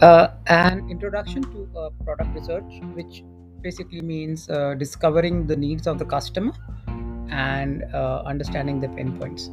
[0.00, 3.24] Uh, an introduction to uh, product research, which
[3.62, 6.52] basically means uh, discovering the needs of the customer
[7.30, 9.50] and uh, understanding the pain points.